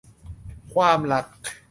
[0.73, 1.25] ความรัก